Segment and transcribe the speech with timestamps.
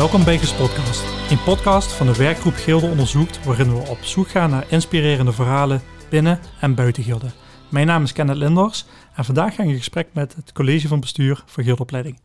[0.00, 4.50] Welkom bij Gespotcast, een podcast van de werkgroep Gilde Onderzoekt, waarin we op zoek gaan
[4.50, 7.30] naar inspirerende verhalen binnen en buiten Gilde.
[7.70, 11.00] Mijn naam is Kenneth Linders en vandaag ga ik in gesprek met het college van
[11.00, 12.20] bestuur van Gildeopleiding.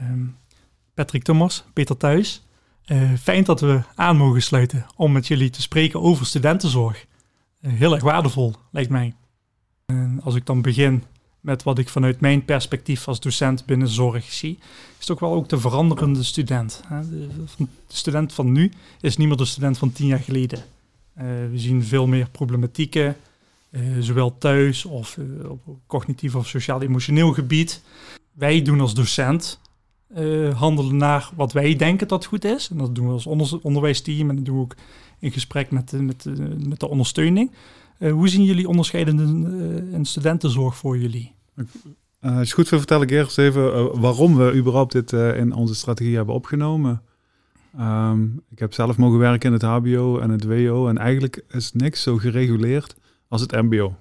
[0.00, 0.36] Um,
[0.94, 2.46] Patrick Thomas, Peter Thuis,
[2.86, 7.06] uh, fijn dat we aan mogen sluiten om met jullie te spreken over studentenzorg.
[7.60, 9.14] Uh, heel erg waardevol, lijkt mij.
[10.20, 11.04] Als ik dan begin
[11.48, 14.58] met wat ik vanuit mijn perspectief als docent binnen zorg zie,
[14.98, 16.80] is ook wel ook de veranderende student.
[17.10, 20.58] De student van nu is niet meer de student van tien jaar geleden.
[20.58, 23.16] Uh, we zien veel meer problematieken,
[23.70, 27.82] uh, zowel thuis of uh, op cognitief of sociaal-emotioneel gebied.
[28.32, 29.60] Wij doen als docent
[30.54, 32.68] handelen naar wat wij denken dat goed is.
[32.70, 34.74] En dat doen we als onder onderwijsteam en dat doen we ook
[35.18, 36.24] in gesprek met, met,
[36.66, 37.50] met de ondersteuning.
[37.98, 39.22] hoe zien jullie onderscheidende
[39.92, 41.36] in studentenzorg voor jullie?
[42.20, 45.36] Uh, als je goed wil, vertel ik eerst even uh, waarom we überhaupt dit uh,
[45.36, 47.02] in onze strategie hebben opgenomen.
[47.80, 51.72] Um, ik heb zelf mogen werken in het HBO en het WO en eigenlijk is
[51.72, 52.96] niks zo gereguleerd
[53.28, 53.96] als het MBO.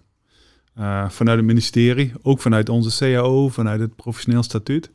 [1.08, 4.92] vanuit het ministerie, ook vanuit onze CAO, vanuit het professioneel statuut.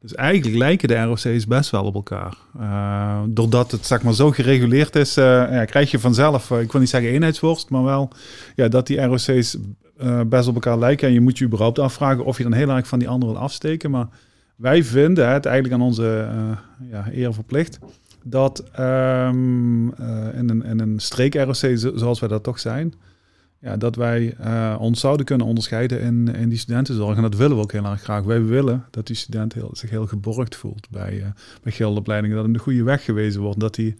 [0.00, 2.36] Dus eigenlijk lijken de ROC's best wel op elkaar.
[3.28, 7.10] doordat het zeg maar, zo gereguleerd is, ja, krijg je vanzelf, ik wil niet zeggen
[7.10, 8.10] eenheidsworst, maar wel
[8.54, 9.56] ja, dat die ROC's
[10.26, 11.08] best op elkaar lijken.
[11.08, 13.40] En je moet je überhaupt afvragen of je dan heel erg van die andere wil
[13.40, 13.90] afsteken.
[13.90, 14.06] Maar
[14.56, 16.28] wij vinden het eigenlijk aan onze
[16.90, 17.78] ja, eer verplicht
[18.28, 21.56] dat uh, in een, in een streek-ROC
[21.94, 22.94] zoals wij dat toch zijn,
[23.66, 24.36] ja, dat wij
[24.78, 27.16] ons zouden kunnen onderscheiden in, in die studentenzorg.
[27.16, 28.22] En dat willen we ook heel erg graag.
[28.22, 31.26] Wij willen dat die student heel, zich heel geborgd voelt bij, uh,
[31.62, 32.36] bij geldopleidingen.
[32.36, 33.60] Dat hem de goede weg gewezen wordt.
[33.60, 33.96] Dat hij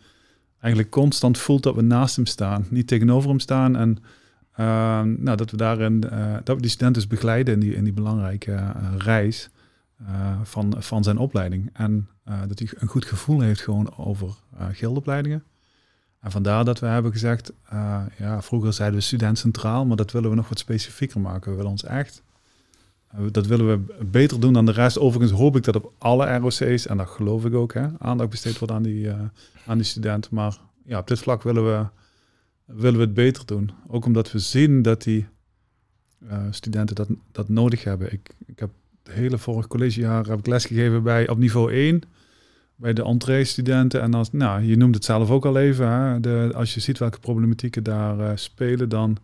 [0.60, 2.66] eigenlijk constant voelt dat we naast hem staan.
[2.70, 3.98] Niet tegenover hem staan en
[4.56, 7.84] Ehm, nou, dat we daarin uh, dat we die studenten dus begeleiden in die, in
[7.84, 9.50] die belangrijke reis
[10.42, 11.70] van, van zijn opleiding.
[11.72, 14.34] En dat hij een goed gevoel heeft gewoon over
[14.72, 15.44] gildopleidingen.
[16.20, 17.52] En vandaar dat we hebben gezegd,
[18.18, 21.50] ja, vroeger zeiden we student centraal, maar dat willen we nog wat specifieker maken.
[21.50, 22.22] We willen ons echt,
[23.30, 24.98] dat willen we beter doen dan de rest.
[24.98, 28.58] Overigens hoop ik dat op alle ROC's, en dat geloof ik ook, hè, aandacht besteed
[28.58, 29.10] wordt aan die,
[29.66, 30.30] aan die student.
[30.30, 31.86] Maar ja, op dit vlak willen we
[32.66, 33.70] willen we het beter doen.
[33.88, 35.26] Ook omdat we zien dat die
[36.22, 38.12] uh, studenten dat, dat nodig hebben.
[38.12, 38.70] Ik, ik heb
[39.02, 42.02] het hele vorige collegejaar heb ik lesgegeven bij op niveau 1
[42.76, 44.02] bij de entree-studenten.
[44.02, 45.88] En als, nou, je noemt het zelf ook al even.
[45.88, 49.16] Hè, de, als je ziet welke problematieken daar uh, spelen, dan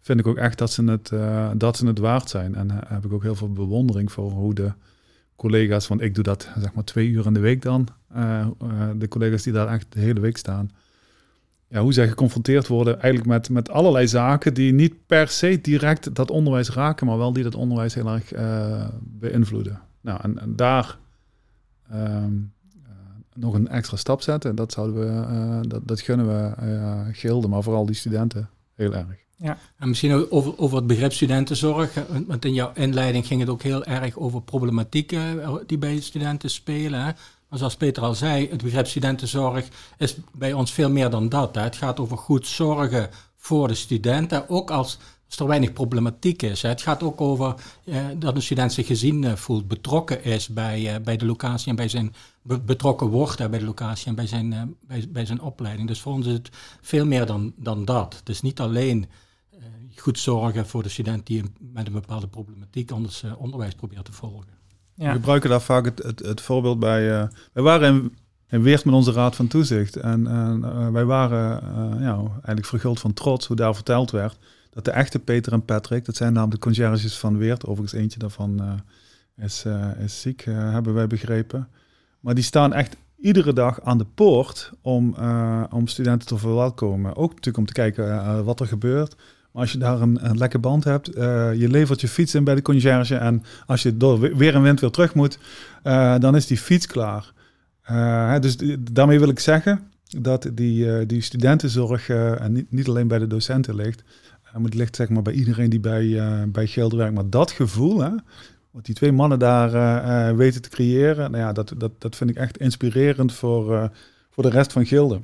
[0.00, 2.54] vind ik ook echt dat ze het, uh, dat ze het waard zijn.
[2.54, 4.72] En heb ik ook heel veel bewondering voor hoe de
[5.36, 7.88] collega's, want ik doe dat zeg maar twee uur in de week dan.
[8.96, 10.70] de collega's die daar echt de hele week staan
[11.68, 16.14] ja, hoe zij geconfronteerd worden eigenlijk met, met allerlei zaken die niet per se direct
[16.14, 18.32] dat onderwijs raken, maar wel die dat onderwijs heel erg
[19.00, 19.80] beïnvloeden.
[20.00, 20.98] Nou, en, daar
[21.92, 22.24] uh,
[23.34, 27.62] nog een extra stap zetten, dat zouden we, uh, dat, dat gunnen we gilden, maar
[27.62, 29.22] vooral die studenten heel erg.
[29.36, 31.94] Ja, en misschien over, over het begrip studentenzorg,
[32.26, 37.04] want in jouw inleiding ging het ook heel erg over problematieken die bij studenten spelen.
[37.04, 37.12] Hè?
[37.50, 39.68] zoals Peter al zei, het begrip studentenzorg
[39.98, 41.54] is bij ons veel meer dan dat.
[41.54, 41.62] Hè.
[41.62, 44.98] Het gaat over goed zorgen voor de studenten, ook als,
[45.34, 46.62] als er weinig problematiek is.
[46.62, 46.68] Hè.
[46.68, 50.94] Het gaat ook over eh, dat een student zich gezien uh, voelt, betrokken is bij,
[50.94, 54.52] uh, bij de locatie en bij zijn betrokken wordt bij de locatie en bij zijn,
[54.52, 55.88] uh, bij, bij zijn opleiding.
[55.88, 56.50] Dus voor ons is het
[56.80, 58.16] veel meer dan, dan dat.
[58.18, 59.06] Het is niet alleen
[59.96, 64.54] goed zorgen voor de student die met een bepaalde problematiek anders onderwijs probeert te volgen.
[64.94, 65.06] Ja.
[65.06, 67.10] We gebruiken daar vaak het, het, het voorbeeld bij.
[67.10, 68.16] Uh, wij waren in,
[68.48, 69.96] in Weert met onze raad van toezicht.
[69.96, 74.38] En uh, wij waren uh, ja, eigenlijk verguld van trots hoe daar verteld werd.
[74.74, 77.66] Dat de echte Peter en Patrick, dat zijn namelijk de conciërges van Weert.
[77.66, 78.82] Overigens eentje daarvan
[79.36, 79.64] is,
[79.98, 81.68] is ziek, hebben wij begrepen.
[82.20, 85.14] Maar die staan echt iedere dag aan de poort om,
[85.70, 87.16] om studenten te verwelkomen.
[87.16, 89.16] Ook natuurlijk om te kijken wat er gebeurt.
[89.52, 91.06] Maar als je daar een, een lekke band hebt,
[91.58, 94.80] je levert je fiets in bij de concierge en als je door weer een wind
[94.80, 95.38] weer terug moet,
[96.18, 97.32] dan is die fiets klaar.
[98.40, 98.56] Dus
[98.92, 99.80] daarmee wil ik zeggen
[100.20, 104.02] dat die, die studentenzorg en niet, niet alleen bij de docenten ligt,
[104.60, 107.14] maar het ligt zeg maar bij iedereen die bij, bij Gelder werkt.
[107.14, 108.10] Maar dat gevoel, hè,
[108.70, 112.36] wat die twee mannen daar weten te creëren, nou ja, dat, dat, dat vind ik
[112.36, 113.90] echt inspirerend voor,
[114.30, 115.20] voor de rest van Gilde.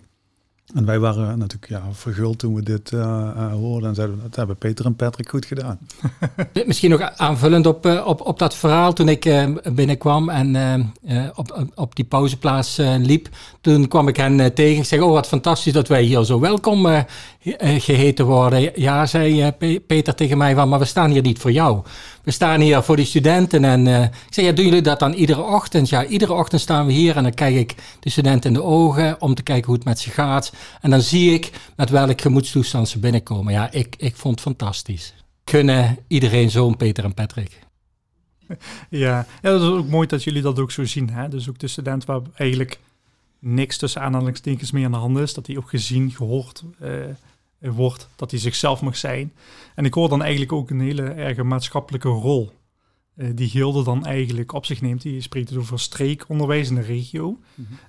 [0.74, 4.56] En wij waren natuurlijk ja, verguld toen we dit uh, hoorden en zeiden dat hebben
[4.56, 5.78] Peter en Patrick goed gedaan.
[6.66, 10.92] Misschien nog aanvullend op, uh, op, op dat verhaal toen ik binnenkwam en
[11.34, 13.28] op, op die pauzeplaats liep.
[13.60, 17.04] Toen kwam ik hen tegen en zei, oh wat fantastisch dat wij hier zo welkom
[17.60, 18.70] geheten worden.
[18.74, 19.52] Ja, zei
[19.86, 21.82] Peter tegen mij maar we staan hier niet voor jou.
[22.30, 25.12] We staan hier voor die studenten en uh, ik zeg, ja, doen jullie dat dan
[25.12, 25.88] iedere ochtend?
[25.88, 29.20] Ja, iedere ochtend staan we hier en dan kijk ik de studenten in de ogen
[29.20, 30.52] om te kijken hoe het met ze gaat.
[30.80, 33.52] En dan zie ik met welk gemoedstoestand ze binnenkomen.
[33.52, 35.14] Ja, ik, ik vond het fantastisch.
[35.44, 37.58] Kunnen iedereen zo'n Peter en Patrick.
[38.90, 39.26] Ja.
[39.40, 41.10] dat is ook mooi dat jullie dat ook zo zien.
[41.10, 41.28] Hè?
[41.28, 42.78] Dus ook de student waar eigenlijk
[43.38, 46.88] niks tussen aanhalingstekens meer aan de hand is, dat hij ook gezien, gehoord uh,
[47.60, 49.32] wordt, dat hij zichzelf mag zijn.
[49.74, 52.52] En ik hoor dan eigenlijk ook een hele erge maatschappelijke rol
[53.16, 55.02] uh, die Gilde dan eigenlijk op zich neemt.
[55.02, 57.38] Die spreekt dus over streekonderwijs in de regio.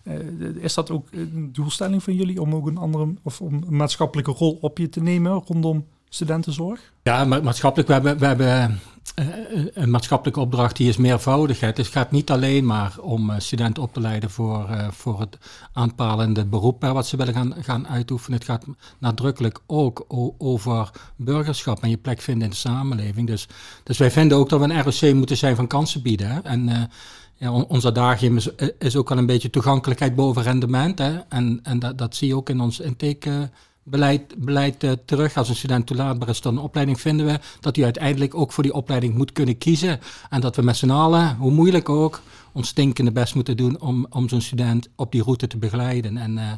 [0.03, 3.75] uh, is dat ook een doelstelling van jullie om ook een andere of om een
[3.75, 6.93] maatschappelijke rol op je te nemen rondom studentenzorg?
[7.03, 8.79] Ja, maatschappelijk, we hebben, we hebben
[9.15, 9.25] eh,
[9.73, 11.77] een maatschappelijke opdracht die is meervoudigheid.
[11.77, 15.37] Het gaat niet alleen maar om eh, studenten op te leiden voor, voor het
[15.73, 18.39] aanpalende beroep wat ze willen gaan, gaan uitoefenen.
[18.39, 18.65] Het gaat
[18.99, 20.05] nadrukkelijk ook
[20.37, 23.27] over burgerschap en je plek vinden in de samenleving.
[23.27, 23.47] Dus,
[23.83, 26.43] dus wij vinden ook dat we een ROC moeten zijn van kansen bieden.
[26.43, 26.89] En
[27.35, 28.49] ja, ons adagium is,
[28.79, 30.99] is ook al een beetje toegankelijkheid boven rendement.
[30.99, 31.17] Hè?
[31.17, 33.49] En, en dat, dat zie je ook in ons intake
[33.83, 35.37] beleid, uh, terug.
[35.37, 38.63] Als een student toelaatbaar is tot een opleiding, vinden we dat hij uiteindelijk ook voor
[38.63, 39.99] die opleiding moet kunnen kiezen.
[40.29, 44.05] En dat we met z'n allen, hoe moeilijk ook, ons stinkende best moeten doen om,
[44.09, 46.17] om zo'n student op die route te begeleiden.
[46.17, 46.51] En uh,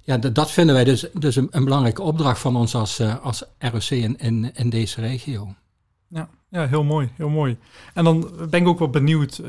[0.00, 3.44] ja, dat vinden wij dus, dus een, een, belangrijke opdracht van ons als, uh, als
[3.58, 5.54] ROC in, in, in deze regio.
[6.08, 7.56] Ja, ja, heel mooi, heel mooi.
[7.94, 9.40] En dan ben ik ook wel benieuwd,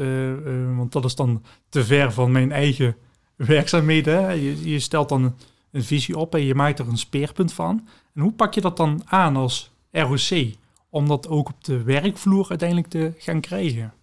[0.75, 2.95] want dat is dan te ver van mijn eigen
[3.35, 4.41] werkzaamheden.
[4.41, 5.33] Je, je stelt dan
[5.73, 7.87] een visie op en je maakt er een speerpunt van.
[8.13, 10.53] En hoe pak je dat dan aan als ROC
[10.89, 13.93] om dat ook op de werkvloer uiteindelijk te gaan krijgen?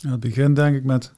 [0.00, 1.12] Het begint denk ik met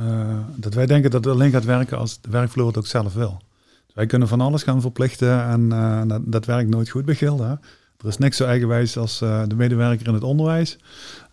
[0.00, 3.14] uh, dat wij denken dat het alleen gaat werken als de werkvloer het ook zelf
[3.14, 3.40] wil.
[3.86, 7.16] Dus wij kunnen van alles gaan verplichten en uh, dat, werkt nooit goed bij.
[7.20, 10.78] Er is niks zo eigenwijs als uh, de medewerker in het onderwijs.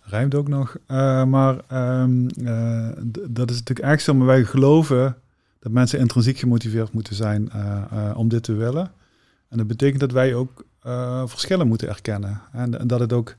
[0.01, 0.77] Rijmt ook nog.
[1.27, 1.56] maar
[2.01, 2.27] um,
[3.30, 5.16] dat is natuurlijk echt zo, maar wij geloven
[5.65, 8.91] dat mensen intrinsiek gemotiveerd moeten zijn uh, uh, om dit te willen.
[9.50, 12.41] En dat betekent dat wij ook uh, verschillen moeten erkennen.
[12.51, 13.35] En, dat het ook,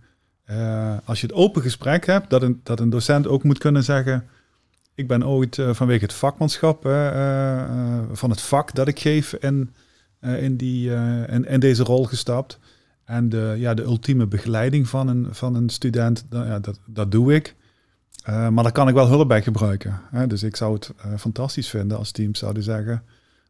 [1.05, 4.25] als je het open gesprek hebt, dat een, dat een docent ook moet kunnen zeggen:
[4.95, 6.83] Ik ben ooit vanwege het vakmanschap
[8.13, 9.75] van het vak dat ik geef in,
[10.21, 10.91] in, die,
[11.27, 12.59] in, in deze rol gestapt.
[13.05, 17.35] En de, ja, de ultieme begeleiding van een, van een student, ja, dat, dat doe
[17.35, 17.55] ik.
[18.29, 20.01] Uh, maar daar kan ik wel hulp bij gebruiken.
[20.11, 20.27] Hè?
[20.27, 23.03] Dus ik zou het uh, fantastisch vinden als teams zouden zeggen...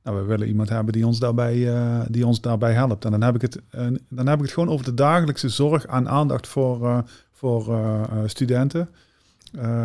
[0.02, 3.04] Nou, we willen iemand hebben die ons daarbij, uh, die ons daarbij helpt.
[3.04, 3.60] En dan heb, ik het,
[4.08, 7.78] dan heb ik het gewoon over de dagelijkse zorg en aandacht voor, voor
[8.26, 8.88] studenten.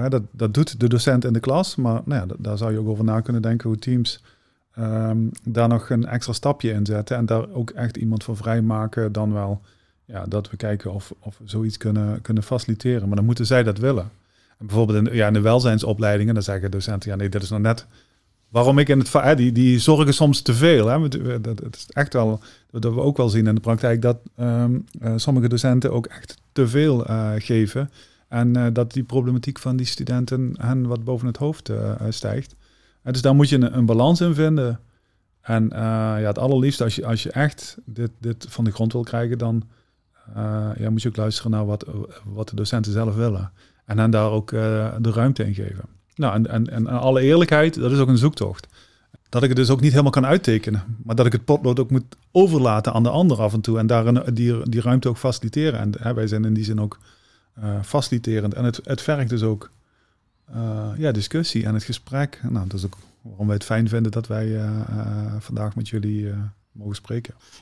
[0.09, 1.75] dat, dat doet de docent in de klas.
[1.75, 4.23] Maar nou ja, daar zou je ook over na kunnen denken hoe teams...
[4.79, 7.17] Um, daar nog een extra stapje in zetten.
[7.17, 9.61] En daar ook echt iemand voor vrijmaken dan wel...
[10.05, 13.07] Ja, dat we kijken of, of we zoiets kunnen, kunnen faciliteren.
[13.07, 14.09] Maar dan moeten zij dat willen
[14.61, 17.87] bijvoorbeeld in, ja, in de welzijnsopleidingen, dan zeggen docenten, ja nee, dat is nog net
[18.51, 20.87] waarom ik in het die, die zorgen soms te veel.
[20.87, 21.07] Hè.
[21.41, 22.39] Dat, het is echt wel,
[22.71, 26.37] dat we ook wel zien in de praktijk, dat um, uh, sommige docenten ook echt
[26.51, 27.89] te veel uh, geven.
[28.27, 31.71] En dat die problematiek van die studenten hen wat boven het hoofd
[32.09, 32.55] stijgt.
[33.03, 34.79] dus daar moet je een, een, balans in vinden.
[35.41, 39.03] En ja, het allerliefste, als je, als je echt dit, dit van de grond wil
[39.03, 39.63] krijgen, dan
[40.77, 41.85] ja, moet je ook luisteren naar wat,
[42.25, 43.51] wat de docenten zelf willen.
[43.91, 44.61] En hen daar ook uh,
[44.99, 45.83] de ruimte in geven.
[46.15, 48.67] Nou, en, en, en alle eerlijkheid, dat is ook een zoektocht.
[49.29, 50.83] Dat ik het dus ook niet helemaal kan uittekenen.
[51.03, 53.77] Maar dat ik het potlood ook moet overlaten aan de ander af en toe.
[53.77, 55.79] En daar die, die ruimte ook faciliteren.
[55.79, 56.99] En hè, wij zijn in die zin ook
[57.59, 58.53] uh, faciliterend.
[58.53, 59.71] En het, het vergt dus ook
[60.55, 62.41] uh, ja, discussie en het gesprek.
[62.49, 64.59] Nou, dat is ook waarom wij het fijn vinden dat wij
[65.39, 66.33] vandaag met jullie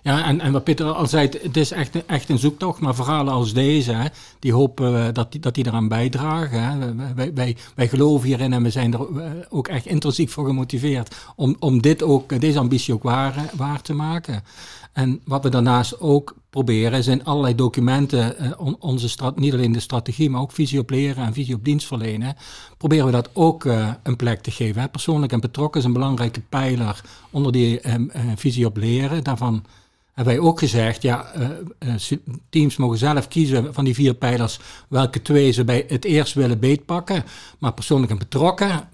[0.03, 3.33] Ja, en, en wat Peter al zei, het is echt, echt een zoektocht, maar verhalen
[3.33, 6.63] als deze, die hopen we dat die, dat die eraan bijdragen.
[6.63, 6.95] Hè.
[7.15, 11.15] Wij, wij, wij geloven hierin en we zijn er eh, ook echt intrinsiek voor gemotiveerd
[11.35, 14.43] om, om dit ook, deze ambitie ook waar, waar te maken.
[14.93, 20.29] En wat we daarnaast ook proberen, zijn allerlei documenten, uh, onze niet alleen de strategie,
[20.29, 22.35] maar ook visie op leren en visie op dienstverlenen,
[22.77, 24.81] proberen we dat ook uh, een plek te geven.
[24.81, 24.87] Hè.
[24.87, 27.93] Persoonlijk en betrokken is een belangrijke pijler onder die uh,
[28.35, 29.23] visie op leren.
[29.23, 29.63] Daarvan
[30.19, 31.31] hebben wij ook gezegd, ja,
[32.49, 36.59] teams mogen zelf kiezen van die vier pijlers welke twee ze bij het eerst willen
[36.59, 37.23] beetpakken.
[37.59, 38.87] Maar persoonlijk en betrokken,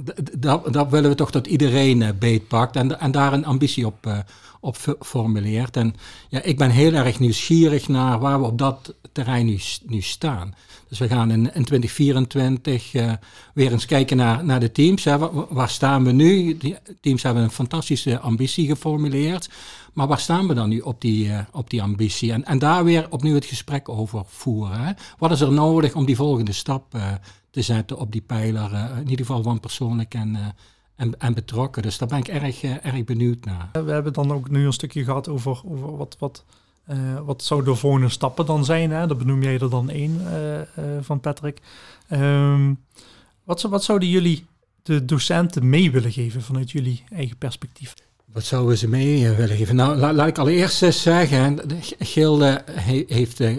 [0.72, 4.24] dat willen we toch dat iedereen beetpakt en, en daar een ambitie op,
[4.66, 5.78] op formuleert.
[5.78, 5.96] En
[6.30, 10.56] ja, ik ben heel erg nieuwsgierig naar waar we op dat terrein nu, staan.
[10.88, 13.12] Dus we gaan in, in 2024 uh,
[13.54, 15.04] weer eens kijken naar, naar de teams.
[15.50, 16.58] Waar, staan we nu?
[16.58, 19.50] Die teams hebben een fantastische ambitie geformuleerd.
[19.96, 22.32] Maar waar staan we dan nu op die, op die ambitie?
[22.32, 24.96] En, en daar weer opnieuw het gesprek over voeren.
[25.18, 26.98] Wat is er nodig om die volgende stap
[27.50, 28.72] te zetten op die pijler?
[28.98, 30.56] in ieder geval van persoonlijk en,
[30.96, 31.82] en, en betrokken.
[31.82, 33.70] Dus daar ben ik erg, erg benieuwd naar.
[33.72, 36.46] We hebben dan ook nu een stukje gehad over, over wat, wat,
[37.26, 38.92] wat zou de volgende stappen dan zijn.
[38.92, 39.08] Hè?
[39.08, 40.22] Dat benoem jij er dan één
[41.02, 41.62] van Patrick.
[42.08, 42.74] Ehm,
[43.44, 44.46] wat, wat zouden jullie
[44.84, 47.94] de docenten mee willen geven vanuit jullie eigen perspectief?
[48.26, 49.76] Wat zouden ze mee eh, willen geven?
[49.76, 51.60] Nou, laat ik allereerst eens zeggen,
[52.00, 52.64] Gilde
[53.08, 53.58] heeft uh,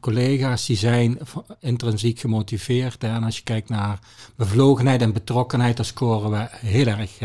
[0.00, 1.18] collega's die zijn
[1.60, 3.04] intrinsiek gemotiveerd.
[3.04, 3.98] En als je kijkt naar
[4.36, 7.18] bevlogenheid en betrokkenheid, dan scoren we heel erg,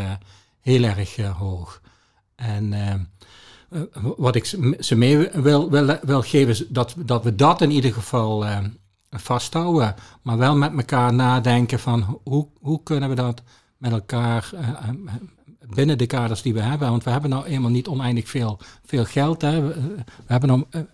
[0.61, 1.81] heel erg hoog.
[2.35, 2.73] En
[4.17, 4.45] wat ik
[4.79, 8.45] ze mee wil, wil, wil geven, is dat, dat we dat in ieder geval
[9.09, 13.41] vasthouden, maar wel met elkaar nadenken van hoe, hoe kunnen we dat
[13.77, 14.49] met elkaar
[15.73, 16.89] binnen de kaders die we hebben.
[16.89, 19.41] Want we hebben nou eenmaal niet oneindig veel, veel geld.
[19.41, 19.61] Hè.
[19.61, 20.85] We, hebben nou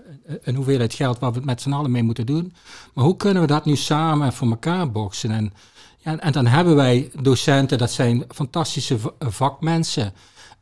[0.41, 2.53] een hoeveelheid geld waar we het met z'n allen mee moeten doen.
[2.93, 5.31] Maar hoe kunnen we dat nu samen voor elkaar boksen?
[5.31, 5.53] En,
[5.97, 10.13] ja, en dan hebben wij docenten, dat zijn fantastische vakmensen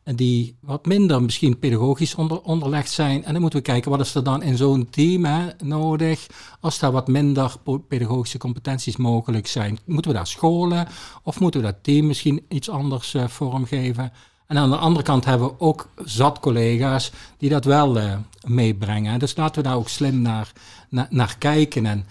[0.04, 3.24] die wat minder misschien pedagogisch onder, onderlegd zijn.
[3.24, 6.26] En dan moeten we kijken, wat is er dan in zo'n team hè, nodig
[6.60, 7.56] als daar wat minder
[7.88, 9.78] pedagogische competenties mogelijk zijn?
[9.84, 10.88] Moeten we daar scholen
[11.22, 14.12] of moeten we dat team misschien iets anders uh, vormgeven?
[14.46, 18.14] En aan de andere kant hebben we ook zat collega's die dat wel uh,
[18.46, 19.18] meebrengen.
[19.18, 20.52] Dus laten we daar ook slim naar,
[20.88, 21.86] naar, naar kijken.
[21.86, 22.06] En,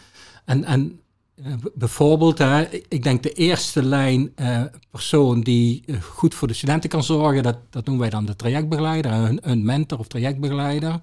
[0.46, 1.03] en, en eh,
[1.74, 4.62] bijvoorbeeld, hè, ik denk de eerste lijn uh,
[4.92, 8.36] persoon die eh, goed voor de studenten kan zorgen, dat, dat noemen wij dan de
[8.36, 11.00] trajectbegeleider, een, mentor of trajectbegeleider.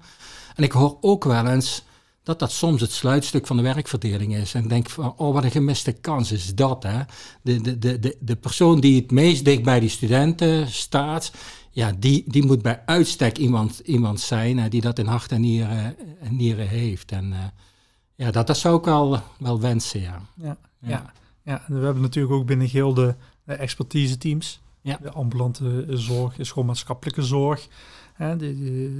[0.55, 1.83] En ik hoor ook wel eens
[2.23, 4.53] dat dat soms het sluitstuk van de werkverdeling is.
[4.53, 6.83] En ik denk van, oh wat een gemiste kans is dat.
[6.83, 6.99] Hè?
[7.41, 11.31] De, de, de, de, de persoon die het meest dicht bij die studenten staat,
[11.71, 15.41] ja, die, die moet bij uitstek iemand, iemand zijn hè, die dat in hart en
[15.41, 15.95] nieren,
[16.29, 17.11] nieren heeft.
[17.11, 17.33] En
[18.21, 20.21] ja, dat, zou ik wel, wel wensen, ja.
[20.35, 21.13] Ja, ja.
[21.43, 21.61] ja.
[21.67, 24.61] we hebben natuurlijk ook binnen Geel de, expertise teams.
[24.81, 24.99] Ja.
[25.01, 27.67] De ambulante zorg is gewoon maatschappelijke zorg.
[28.13, 28.41] Hè, het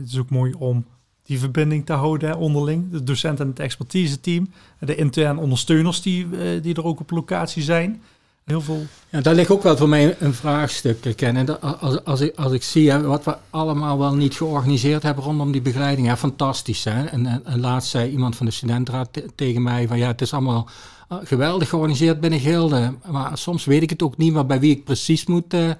[0.07, 0.85] is ook mooi om
[1.23, 2.91] die verbinding te houden onderling.
[2.91, 4.51] De docent en het expertise team.
[4.79, 8.01] De interne ondersteuners die, eh, die er ook op locatie zijn.
[8.43, 8.85] Heel veel.
[9.09, 11.35] Ja, daar ligt ook wel voor mij een vraagstuk, Ken.
[11.35, 15.23] En als, als, ik, als ik zie hè, wat we allemaal wel niet georganiseerd hebben
[15.23, 16.83] rondom die begeleiding, ja, fantastisch.
[16.83, 17.05] Hè?
[17.05, 20.69] En, en, laatst zei iemand van de studentenraad tegen mij van ja, het is allemaal
[21.11, 22.93] uh, geweldig georganiseerd binnen Gilde.
[23.11, 25.71] Maar soms weet ik het ook niet meer bij wie ik precies moet, uh,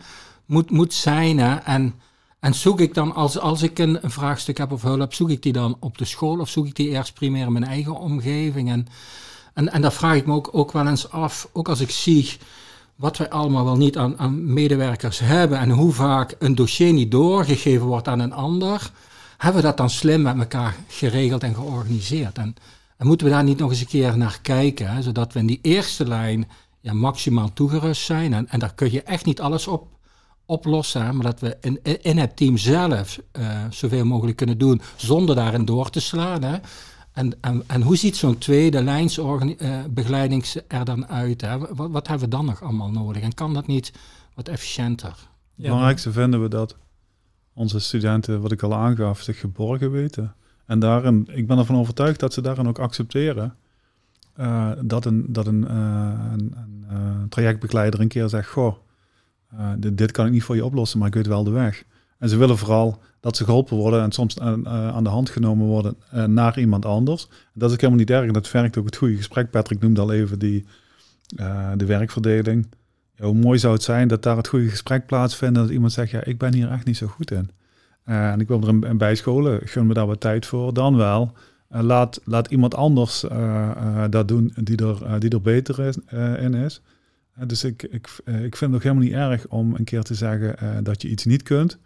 [0.46, 1.40] moet, moet zijn.
[1.40, 1.56] Hè?
[1.56, 1.94] En,
[2.40, 5.44] en zoek ik dan, als, als ik een, een, vraagstuk heb of hulp, zoek ik
[5.44, 8.70] die dan op de school of zoek ik die eerst primair in mijn eigen omgeving?
[8.70, 8.88] En,
[9.54, 12.38] en, en daar vraag ik me ook, ook wel eens af, ook als ik zie
[12.96, 17.12] wat wij allemaal wel niet aan, aan, medewerkers hebben en hoe vaak een dossier niet
[17.12, 18.92] doorgegeven wordt aan een ander,
[19.38, 22.38] hebben we dat dan slim met elkaar geregeld en georganiseerd.
[22.38, 22.56] En,
[22.98, 25.60] en moeten we daar niet nog eens een keer naar kijken, zodat we in die
[25.62, 26.48] eerste lijn
[26.80, 28.34] ja, maximaal toegerust zijn.
[28.34, 29.88] En, en daar kun je echt niet alles op
[30.46, 35.36] oplossen, maar dat we in, in het team zelf uh, zoveel mogelijk kunnen doen zonder
[35.36, 36.44] daarin door te slaan.
[36.44, 36.58] Hè.
[37.14, 41.42] En, en, en hoe ziet zo'n tweede lijns uh, begeleiding er dan uit?
[41.42, 41.58] Hè?
[41.58, 43.22] Wat, wat, hebben we dan nog allemaal nodig?
[43.22, 43.94] En kan dat niet
[44.34, 45.10] wat efficiënter?
[45.56, 46.78] Het belangrijkste vinden we dat
[47.54, 50.36] onze studenten, wat ik al aangaf, zich geborgen weten.
[50.66, 53.56] En daarin, ik ben ervan overtuigd dat ze daarin ook accepteren
[54.40, 56.56] uh, dat een, dat een, uh, een,
[56.90, 58.76] een trajectbegeleider een keer zegt: Goh,
[59.78, 61.84] dit, dit, kan ik niet voor je oplossen, maar ik weet wel de weg.
[62.22, 65.30] En ze willen vooral dat ze geholpen worden en soms aan, eh, aan de hand
[65.30, 67.28] genomen worden uh, naar iemand anders.
[67.54, 68.32] Dat is ook helemaal niet erg.
[68.32, 69.50] Dat werkt ook het goede gesprek.
[69.50, 70.66] Patrick noemde al even die,
[71.76, 72.68] de werkverdeling.
[73.18, 75.58] Hoe mooi zou het zijn dat daar het goede gesprek plaatsvindt.
[75.58, 77.50] En dat iemand zegt, ja, ik ben hier echt niet zo goed in.
[78.04, 79.68] en ik wil er een, een bijscholen.
[79.68, 80.74] Gun me daar wat tijd voor.
[80.74, 81.34] Dan wel.
[81.68, 83.26] laat, laat iemand anders
[84.10, 85.98] dat doen die er, die er beter is,
[86.40, 86.82] in is.
[87.48, 90.84] dus ik, ik, ik vind het ook helemaal niet erg om een keer te zeggen
[90.84, 91.80] dat je iets niet kunt.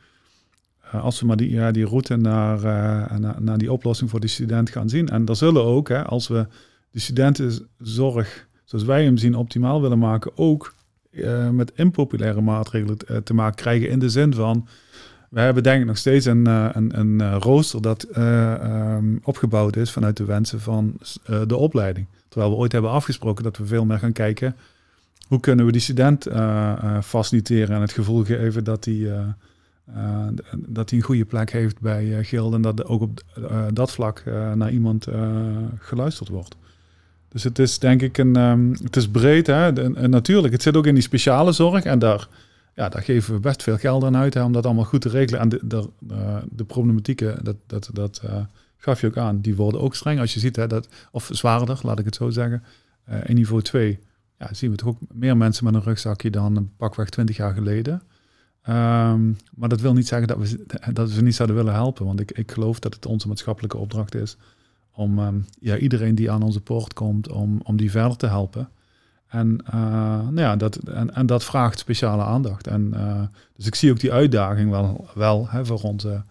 [0.91, 4.19] Eh, als we maar die, ja, die route naar, uh, naar, naar, die oplossing voor
[4.19, 5.09] die student gaan zien.
[5.09, 6.47] En er zullen ook, hè, als we
[6.91, 10.73] de studentenzorg zoals wij hem zien optimaal willen maken, ook
[11.11, 13.89] uh, met impopulaire maatregelen te maken krijgen.
[13.89, 14.67] In de zin van,
[15.29, 20.17] we hebben denk ik nog steeds een, een, een rooster dat um, opgebouwd is vanuit
[20.17, 20.97] de wensen van
[21.47, 22.07] de opleiding.
[22.27, 24.55] Terwijl we ooit hebben afgesproken dat we veel meer gaan kijken,
[25.27, 26.27] hoe kunnen we die student
[27.03, 29.25] faciliteren en het gevoel geven dat hij
[29.89, 30.27] uh,
[30.57, 34.23] dat hij een goede plek heeft bij uh, en dat ook op uh, dat vlak
[34.55, 35.07] naar iemand
[35.79, 36.55] geluisterd wordt.
[37.27, 39.71] Dus het is denk ik een, um, het is breed, hè?
[40.07, 42.27] Natuurlijk, het zit ook in die speciale zorg en daar
[42.75, 45.09] ja, daar geven we best veel geld aan uit hè, om dat allemaal goed te
[45.09, 45.39] regelen.
[45.39, 45.89] En de,
[46.49, 48.21] de, problematieken, dat, dat, dat
[48.77, 50.19] gaf je ook aan, die worden ook streng.
[50.19, 52.63] Als je ziet, hè, dat, of zwaarder, laat ik het zo zeggen.
[53.25, 53.99] In niveau 2
[54.39, 58.01] ja, zien we toch ook meer mensen met een rugzakje dan pakweg 20 jaar geleden.
[58.69, 62.05] Um, maar dat wil niet zeggen dat we, dat we niet zouden willen helpen.
[62.05, 64.38] Want ik, ik geloof dat het onze maatschappelijke opdracht is
[64.91, 68.69] om um, ja, iedereen die aan onze poort komt, om, om die verder te helpen.
[69.27, 69.74] En, uh,
[70.19, 72.67] nou ja, dat, en, en dat vraagt speciale aandacht.
[72.67, 73.22] En, uh,
[73.55, 76.24] dus ik zie ook die uitdaging wel, wel hè, voor, onze,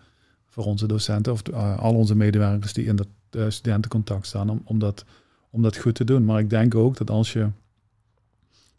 [0.49, 3.09] voor onze docenten of uh, al onze medewerkers die in dat
[3.49, 5.05] studentencontact staan, om, om, dat,
[5.51, 6.25] om dat goed te doen.
[6.25, 7.49] Maar ik denk ook dat als je,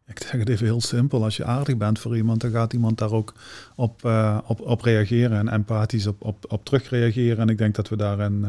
[0.08, 2.98] ik zeg het even heel simpel, als je aardig bent voor iemand, dan gaat iemand
[2.98, 3.34] daar ook
[3.76, 4.10] op,
[4.46, 7.38] op, op reageren en empathisch op, op, op terugreageren.
[7.38, 8.46] En ik denk dat we daarin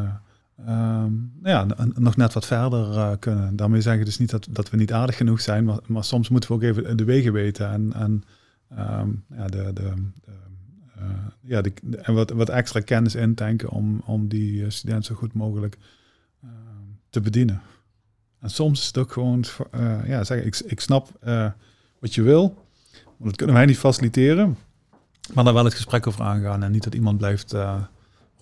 [0.68, 3.56] Um, ja, nog net wat verder uh, kunnen.
[3.56, 6.50] Daarmee zeggen dus niet dat, dat we niet aardig genoeg zijn, maar, maar soms moeten
[6.50, 8.24] we ook even de wegen weten en, en
[8.78, 9.92] um, ja, de, de,
[11.40, 11.72] ja, de,
[12.02, 15.78] en wat, wat extra kennis intanken om, om die student zo goed mogelijk
[17.10, 17.60] te bedienen.
[18.46, 19.44] En soms is het ook gewoon,
[20.06, 21.08] ja, zeg, ik, ik snap
[21.98, 22.54] wat je wil,
[22.92, 24.56] maar dat kunnen wij niet faciliteren,
[25.34, 27.54] maar daar wel het gesprek over aangaan en niet dat iemand blijft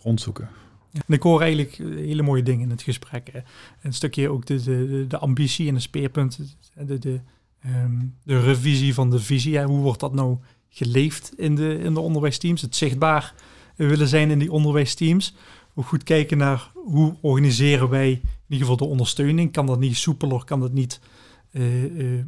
[0.02, 0.48] rondzoeken.
[0.94, 3.32] En ik hoor eigenlijk eh, hele mooie dingen in het gesprek.
[3.82, 6.48] Een stukje ook de, de, de ambitie en de speerpunten.
[6.86, 7.20] De, de,
[7.66, 9.56] um, de revisie van de visie.
[9.56, 9.64] Hè.
[9.64, 12.60] Hoe wordt dat nou geleefd in de, in de onderwijsteams?
[12.60, 13.34] Het zichtbaar
[13.76, 15.34] willen zijn in die onderwijsteams.
[15.74, 19.52] Ook goed kijken naar hoe organiseren wij in ieder geval de ondersteuning.
[19.52, 20.44] Kan dat niet soepeler?
[20.44, 21.00] Kan dat niet,
[21.52, 22.24] uh, uh,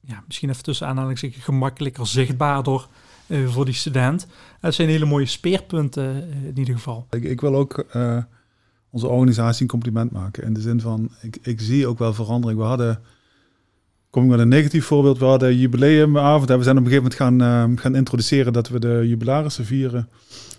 [0.00, 2.88] ja, misschien even tussen aanhalingstekens, gemakkelijker, zichtbaarder?
[3.28, 4.26] uh, voor die student.
[4.60, 7.06] Dat zijn hele mooie speerpunten in ieder geval.
[7.10, 7.86] Ik, ik wil ook
[8.90, 10.44] onze organisatie een compliment maken.
[10.44, 12.60] In de zin van, ik, ik zie ook wel verandering.
[12.60, 13.00] We hadden,
[14.10, 16.48] kom ik met een negatief voorbeeld, we hadden jubileumavond.
[16.48, 20.08] We zijn op een gegeven moment gaan, gaan introduceren dat we de jubilarissen vieren.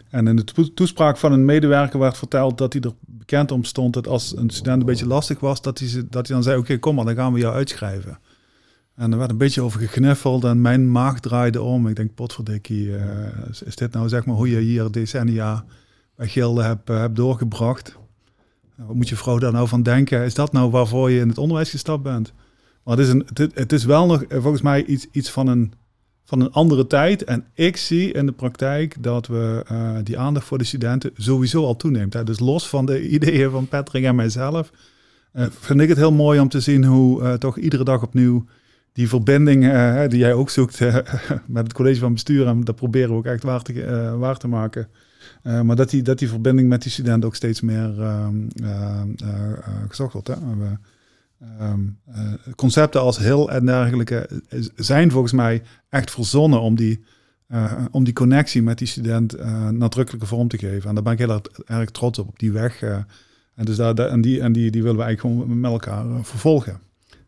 [0.09, 3.93] En in de toespraak van een medewerker werd verteld dat hij er bekend om stond
[3.93, 6.77] dat als een student een beetje lastig was, dat hij, dat hij dan zei, oké,
[6.77, 8.19] kom maar, dan gaan we jou uitschrijven.
[8.95, 11.87] En er werd een beetje over gegniffeld en mijn maag draaide om.
[11.87, 13.01] Ik denk, potverdikkie, uh,
[13.65, 15.65] is, dit nou zeg maar hoe je hier decennia
[16.15, 17.97] bij Gilde hebt, uh, doorgebracht?
[18.75, 20.23] Wat moet je vrouw daar nou van denken?
[20.23, 22.33] Is dat nou waarvoor je in het onderwijs gestapt bent?
[22.83, 25.47] Maar het is, een, het, het is wel nog eh, volgens mij iets, iets van,
[25.47, 25.73] een,
[26.29, 27.23] van een andere tijd.
[27.23, 31.65] En ik zie in de praktijk dat we uh, die aandacht voor de studenten sowieso
[31.65, 32.13] al toeneemt.
[32.13, 32.23] Hè.
[32.23, 34.71] Dus los van de ideeën van Patrick en mijzelf,
[35.33, 38.45] uh, vind ik het heel mooi om te zien hoe toch iedere dag opnieuw
[38.93, 39.61] die verbinding
[40.07, 40.79] die jij ook zoekt
[41.47, 44.47] met het college van bestuur, en dat proberen we ook echt waar te, waar te
[44.47, 44.87] maken.
[45.43, 48.35] maar dat die, dat die verbinding met die studenten ook steeds meer ehm,
[49.87, 50.27] gezocht wordt.
[50.27, 50.33] Hè?
[50.35, 50.77] We,
[51.61, 51.99] um,
[52.55, 54.29] concepten als heel en dergelijke
[54.75, 57.03] zijn volgens mij echt verzonnen om die,
[57.91, 59.37] om die connectie met die student
[59.71, 60.89] nadrukkelijke vorm te geven.
[60.89, 62.81] En daar ben ik heel erg, trots op, op die weg.
[62.81, 66.79] en dus daar, en die, en die, die willen we eigenlijk gewoon met elkaar vervolgen.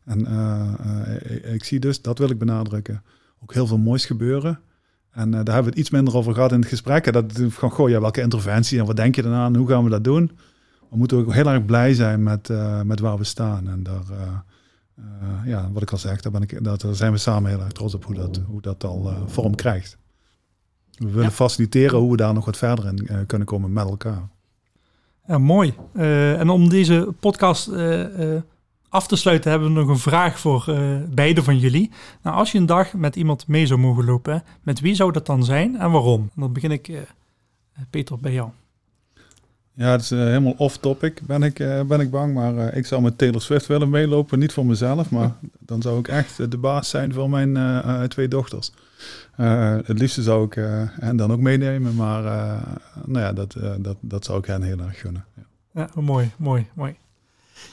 [0.05, 3.03] En uh, ik zie dus, dat wil ik benadrukken,
[3.41, 4.59] ook heel veel moois gebeuren.
[5.11, 7.13] En uh, daar hebben we het iets minder over gehad in het gesprek.
[7.13, 9.55] Dat van, goh, ja, welke interventie en wat denk je eraan?
[9.55, 10.31] Hoe gaan we dat doen?
[10.91, 13.67] We moeten ook heel erg blij zijn met, uh, met waar we staan.
[13.67, 14.03] En daar,
[15.45, 17.93] ja, wat ik al zeg, daar, ben ik, daar zijn we samen heel erg trots
[17.95, 19.97] op hoe dat, hoe dat al vorm krijgt.
[20.91, 21.31] We willen ja.
[21.31, 24.29] faciliteren hoe we daar nog wat verder in kunnen komen met elkaar.
[25.27, 25.73] Ja, mooi.
[25.93, 27.69] en om deze podcast
[28.91, 31.91] af te sluiten hebben we nog een vraag voor uh, beide van jullie.
[32.21, 35.25] Nou, als je een dag met iemand mee zou mogen lopen, met wie zou dat
[35.25, 36.21] dan zijn en waarom?
[36.21, 36.99] En dan begin ik, uh,
[37.89, 38.49] Peter, bij jou.
[39.73, 41.53] Ja, het is uh, helemaal off-topic, ben, ik,
[41.87, 42.33] ben ik bang.
[42.33, 44.39] Maar ik zou met Taylor Swift willen meelopen.
[44.39, 48.71] Niet voor mezelf, maar dan zou ik echt de baas zijn van mijn twee dochters.
[49.85, 50.53] het liefste zou ik
[50.99, 52.23] hen dan ook meenemen, maar
[53.05, 55.25] nou ja, dat, dat, dat zou ik hen heel erg gunnen.
[55.35, 55.43] Ja,
[55.95, 56.95] ja mooi, mooi, mooi.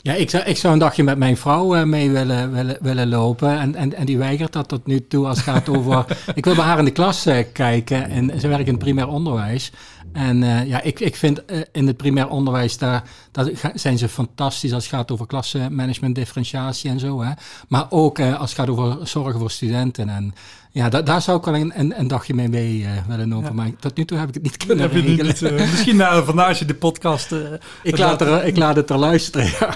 [0.02, 3.08] Ja, ik zou, ik zou een dagje met mijn vrouw uh, mee willen, willen, willen
[3.08, 3.58] lopen.
[3.58, 6.04] En, en, en die weigert dat tot nu toe als het gaat over...
[6.34, 8.08] ik wil bij haar in de klas kijken.
[8.08, 9.72] En ze werkt in het primair onderwijs.
[10.12, 11.42] En uh, ja, ik, ik vind
[11.73, 16.90] in het primair onderwijs, daar, daar zijn ze fantastisch als het gaat over klassenmanagement, differentiatie
[16.90, 17.23] en zo.
[17.23, 17.33] Hè.
[17.68, 20.09] Maar ook als het gaat over zorgen voor studenten.
[20.09, 20.35] En
[20.71, 23.49] ja, da daar zou ik wel een, een, een dagje mee mee willen lopen.
[23.49, 23.53] Ja.
[23.53, 25.27] Maar tot nu toe heb ik het niet kunnen heb regelen.
[25.27, 27.35] Niet, misschien na, vandaag als je de podcast...
[27.83, 29.75] Ik, laat er, ik laat het er luisteren, ja.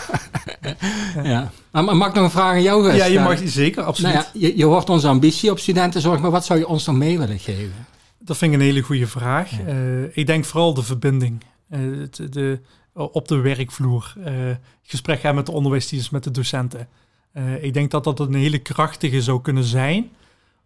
[1.23, 1.51] ja.
[1.71, 2.95] Maar, maar, mag ik nog een vraag aan jou?
[2.95, 4.13] Ja, je mag zeker, absoluut.
[4.13, 6.97] Nou ja, je, je hoort onze ambitie op studentenzorg, maar wat zou je ons nog
[6.97, 7.87] mee willen geven?
[8.25, 9.51] Dat vind ik een hele goede vraag.
[9.51, 10.07] Ja.
[10.13, 11.43] ik denk vooral de verbinding.
[11.69, 12.61] de, de,
[12.93, 14.15] op de werkvloer.
[14.83, 16.89] gesprek gaan met de onderwijsteams, met de docenten.
[17.61, 20.11] ik denk dat dat een hele krachtige zou kunnen zijn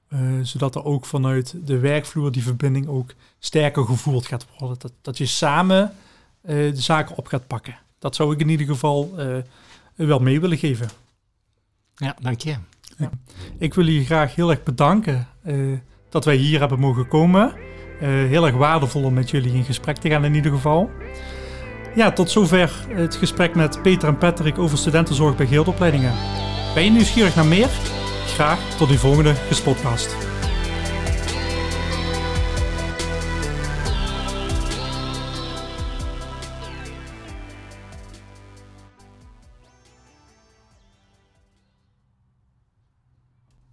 [0.09, 4.79] Eh, zodat er ook vanuit de werkvloer die verbinding ook sterker gevoeld gaat worden.
[4.79, 5.93] Dat, dat je samen
[6.41, 7.79] eh, de zaken op gaat pakken.
[7.99, 9.37] Dat zou ik in ieder geval eh,
[9.95, 10.89] wel mee willen geven.
[11.95, 12.57] Ja, dank je.
[12.99, 13.11] Ja.
[13.59, 15.29] Ik wil je graag heel erg bedanken
[16.09, 17.53] dat wij hier hebben mogen komen.
[17.99, 20.91] heel erg waardevol om met jullie in gesprek te gaan in ieder geval.
[21.95, 26.13] Ja, tot zover het gesprek met Peter en Patrick over studentenzorg bij Geeldopleidingen.
[26.75, 27.69] Ben je nieuwsgierig naar meer?
[28.27, 30.36] Graag tot die volgende Gespotcast.